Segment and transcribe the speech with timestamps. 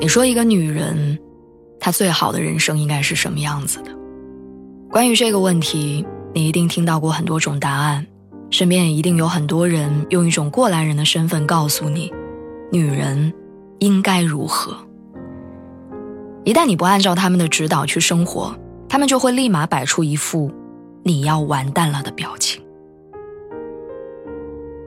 [0.00, 1.18] 你说一个女人，
[1.78, 3.90] 她最好的人生应该是什么样子的？
[4.90, 8.06] 关于这个问题，你一定听到过很多种答案，
[8.48, 12.10] 身边也一定有很多人用一种过来人的身份告诉你，
[12.72, 13.30] 女人
[13.80, 14.74] 应该如何。
[16.44, 18.54] 一旦你不按照他们的指导去生活，
[18.88, 20.50] 他们就会立马摆出一副
[21.02, 22.62] 你要完蛋了的表情。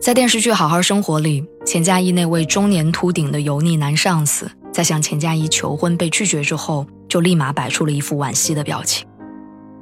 [0.00, 4.50] 在电视剧《好好生活》里，钱嘉一那位中年秃顶的油腻男上司。
[4.76, 9.08] 在向钱嘉一求婚被拒绝之后，就立马摆出了一副惋惜的表情，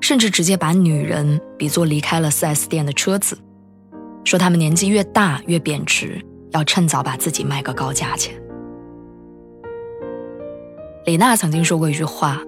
[0.01, 3.37] 甚至直接把女人比作离开了 4S 店的车子，
[4.23, 8.41] 说他们年纪越大越贬值，要趁早把自己卖个高价钱。
[11.07, 12.41] 李娜曾经说过一句话：“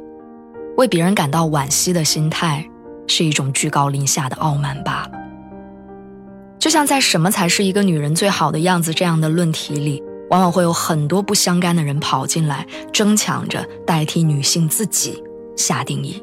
[0.79, 2.65] 为别人感到惋惜的心态，
[3.09, 5.11] 是一种居高临下的傲慢罢了。”
[6.61, 10.01] 就像在“什么才是一个女人最好的样子”这样的论题里。
[10.31, 15.23] 往往会有很多不相干的人跑进来，争抢着代替女性自己
[15.57, 16.23] 下定义。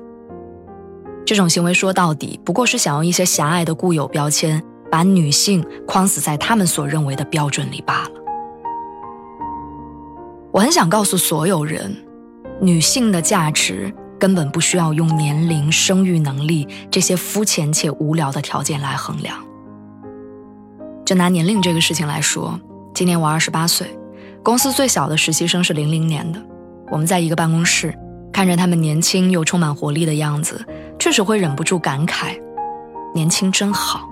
[1.25, 8.11] 这种行为说到底不过是想用一些狭隘的固有标签，把女性框死在他们所认为的标准里罢了。
[10.51, 11.95] 我很想告诉所有人，
[12.59, 19.37] 女性的价值根本不需要用年龄、生育能力这些肤浅且无聊的条件来衡量。
[21.05, 22.59] 就拿年龄这个事情来说。
[22.93, 23.87] 今年我二十八岁，
[24.43, 26.39] 公司最小的实习生是零零年的。
[26.91, 27.91] 我们在一个办公室，
[28.31, 30.63] 看着他们年轻又充满活力的样子，
[30.99, 32.39] 确实会忍不住感慨：
[33.15, 34.07] 年轻真好。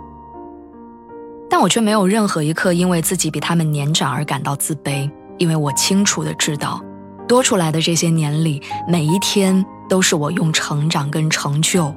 [1.47, 5.07] 但我却没有任何一刻因为自己比他们年长而感到自卑，
[5.37, 6.83] 因为我清楚的知道，
[7.27, 11.93] 多出来的这些年里，每一天都是我用成长跟成就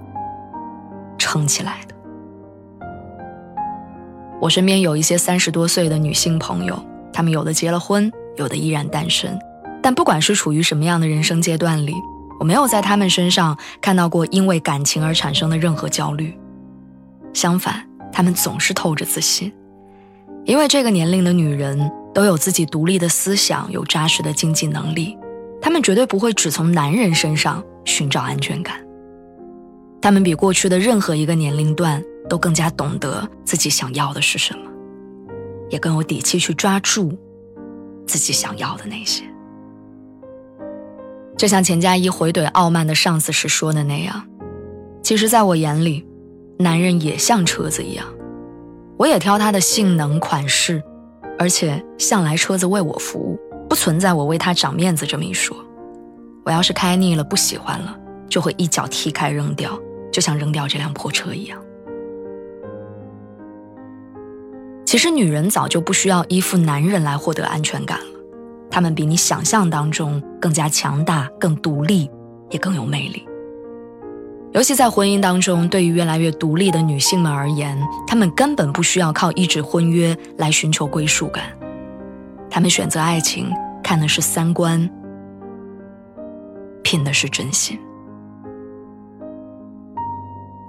[1.17, 1.94] 撑起来的。
[4.41, 6.79] 我身边有一些三十多岁的女性朋友，
[7.13, 9.39] 她们有的结了婚，有的依然单身。
[9.83, 11.95] 但不管是处于什么样的人生阶段里，
[12.41, 16.37] 我没有在她们身上看到过因为感情而产生的任何焦虑。
[17.33, 19.53] 相反，她们总是透着自信，
[20.45, 25.17] 因为这个年龄的女人都有自己独立的思想，有扎实的经济能力，
[25.61, 28.77] 她们绝对不会只从男人身上寻找安全感。
[30.05, 32.05] 他们比过去的任何一个年龄段。
[32.27, 34.71] 都更加懂得自己想要的是什么，
[35.69, 37.13] 也更有底气去抓住
[38.07, 39.23] 自己想要的那些。
[41.37, 44.27] 就像钱嘉一回怼傲慢的上司时说的那样，
[45.03, 46.07] 其实在我眼里，
[46.59, 48.07] 男人也像车子一样，
[48.97, 50.83] 我也挑他的性能、款式，
[51.39, 53.39] 而且向来车子为我服务，
[53.69, 55.55] 不存在我为他长面子这么一说。
[56.43, 57.95] 我要是开腻了、不喜欢了，
[58.31, 59.79] 就会一脚踢开扔掉，
[60.15, 61.61] 就像扔掉这辆破车一样。
[64.87, 68.21] 其实，女人早就不需要依附男人来获得安全感了，
[68.71, 72.09] 她们比你想象当中更加强大、更独立，
[72.49, 73.27] 也更有魅力。
[74.53, 77.77] 尤其在婚姻当中，对于越来越独立的女性们而言，
[78.07, 81.43] 她们根本不需要靠一纸婚约来寻求归属感，
[82.49, 83.51] 她们选择爱情
[83.83, 84.89] 看的是三观，
[86.85, 87.77] 拼的是真心。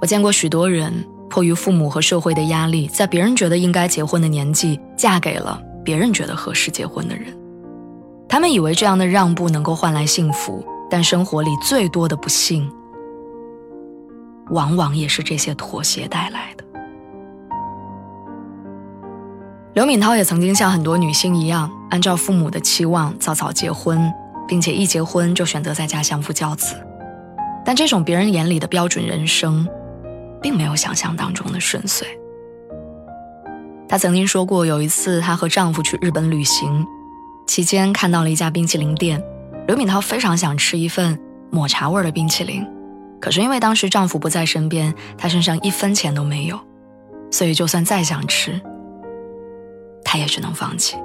[0.01, 1.05] 我见过许多人。
[1.27, 7.25] 迫于父母和社会的压力，在别人觉得应该结婚的年纪，嫁给了别人觉得合适结婚的人。
[8.29, 12.71] 他们以为这样的让步能够换来幸福，但生活里最多的不幸，
[14.51, 16.63] 往往也是这些妥协带来的。
[19.73, 24.09] 刘敏涛也曾经像很多女性一样，按照父母的期望早早结婚，
[24.47, 26.75] 并且一结婚就选择在家相夫教子。
[27.65, 29.67] 但这种别人眼里的标准人生。
[30.45, 32.07] 并没有想象当中的顺遂。
[33.89, 36.85] 她曾经说过，有一次她和丈夫去日本旅行，
[37.47, 39.19] 期间看到了一家冰淇淋店，
[39.67, 41.19] 刘敏涛非常想吃一份
[41.49, 42.63] 抹茶味的冰淇淋，
[43.19, 46.59] 可是因为当时丈夫不在身边，她身上一分钱都没有，
[47.31, 48.61] 所以就算再想吃，
[50.03, 50.95] 她也只能放弃。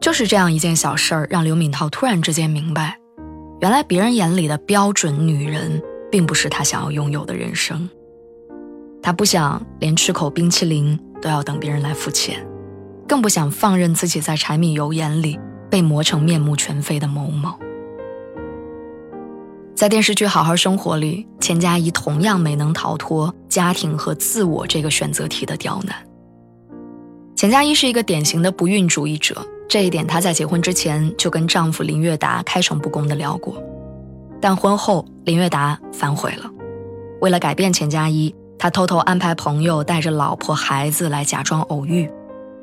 [0.00, 2.96] 就是这样一件小事儿，让刘敏涛突然之间明白，
[3.60, 5.80] 原来别人眼里的标准女人。
[6.10, 7.88] 并不是他想要拥有的人生。
[9.02, 12.46] 他不想连吃口冰淇淋都要等别人来付钱，
[13.08, 15.38] 更不想放任自己在柴米油盐里
[15.70, 17.54] 被磨成面目全非的某某。
[19.74, 25.96] 在电视剧《好好生活》里，钱嘉怡同样没能逃脱家庭和自我这个选择题的刁难。
[27.34, 33.54] 钱嘉怡是一个典型的不孕主义者，这一点她在结婚之前就跟丈夫林月达开诚布公地聊过。
[34.40, 36.50] 但婚后，林月达反悔了。
[37.20, 42.10] 为了改变钱嘉一，他偷偷安排朋友带着老婆孩子来假装偶遇，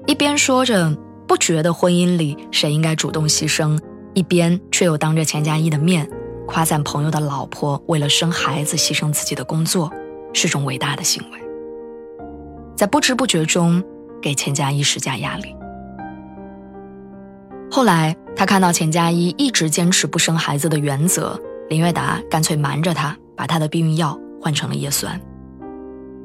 [0.08, 0.92] 一边说着
[1.28, 3.80] 不觉得婚姻里谁应该主动牺牲，
[4.14, 6.10] 一边却又当着钱嘉一的面
[6.48, 9.92] 夸赞朋友的老婆为了生孩子牺牲自己的工作，
[10.34, 11.40] 是种伟大的行为。
[12.76, 13.84] 在不知不觉中
[14.22, 15.56] 给钱嘉一施加压力。
[17.70, 21.40] 后来他看到钱嘉一一直坚持不生孩子的原则，
[21.70, 25.20] 林月达干脆瞒着他，把他的避孕药换成了叶酸。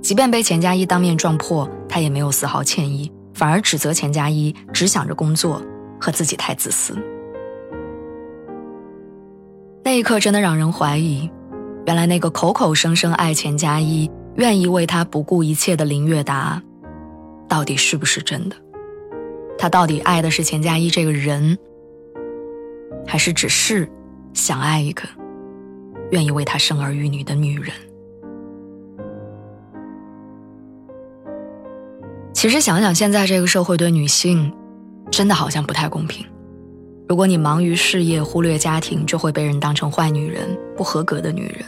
[0.01, 3.11] 即便被钱嘉一当面撞破，他也没有丝毫歉意。
[3.35, 5.61] 反而指责钱嘉一只想着工作
[5.99, 6.95] 和自己太自私。
[9.83, 11.29] 那一刻真的让人怀疑，
[11.87, 16.63] 原来那个口口声声爱钱嘉一、愿意为他不顾一切的林月达，
[17.49, 18.57] 到底是不是真的？
[19.59, 21.57] 他到底爱的是钱嘉一这个人，
[23.07, 23.91] 还是只是
[24.35, 25.03] 想爱一个
[26.13, 27.73] 愿意为他生儿育女的女人？
[32.35, 34.53] 其实想想，现在这个社会对女性，
[35.11, 36.27] 真的好像不太公平。
[37.09, 41.65] 如果你忙于事业，忽略家庭，就会被人当成坏女人、不合格的女人；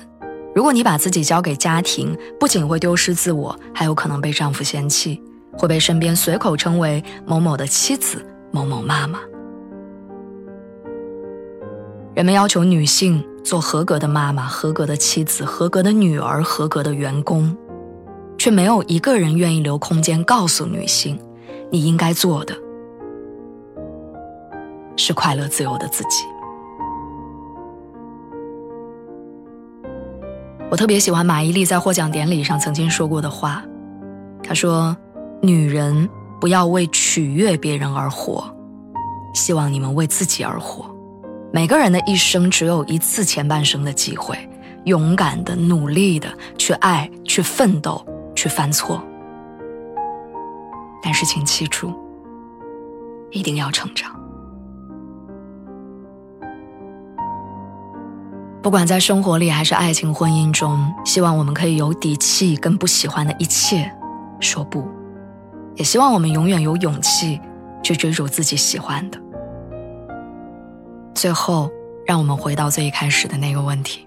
[0.55, 5.23] 如果你把自己交给家庭，不仅会丢失自我，还有可能被丈夫嫌弃，
[5.57, 9.21] 会被身边随口称为某某的妻子、某某妈妈。
[12.15, 17.57] 人们要求女性做合格的妈妈、合格的妻子、合格的女儿、合格的员工。
[18.37, 21.19] 却没有一个人愿意留空间告诉女性，
[21.71, 22.55] 你应该做的
[24.97, 26.25] 是快乐自由的自己。
[30.71, 33.65] 我特别喜欢马伊琍在获奖典礼上曾经说过的话，
[34.43, 34.95] 她说
[35.41, 36.07] ：“女人
[36.39, 38.45] 不要为取悦别人而活，
[39.33, 40.94] 希望你们为自己而活。
[41.55, 44.37] 每个人的一生只有一次前半生的机会，
[44.87, 46.29] 勇敢的、努力的
[46.59, 48.05] 去爱，去奋斗。”
[48.37, 49.01] 去犯错，
[51.01, 51.95] 但是请记住，
[53.31, 54.13] 一定要成长。
[58.61, 63.89] 不管在生活里还是爱情婚姻中，希望我们可以有底气跟不喜欢的一切
[64.41, 64.85] 说不，
[65.77, 67.41] 也希望我们永远有勇气
[67.85, 69.24] 去追逐自己喜欢的。
[71.25, 71.73] 最后，
[72.05, 74.07] 让我们回到最一开始的那个问题，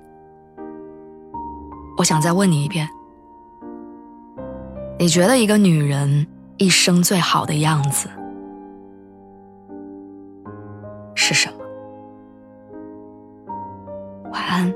[1.97, 2.87] 我想再问你一遍。
[4.99, 6.27] 你觉得一个女人
[6.57, 8.07] 一生最好的样子
[11.15, 11.57] 是什么？
[14.31, 14.71] 晚安，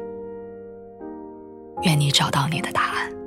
[1.83, 3.20] 愿你找到你的答案。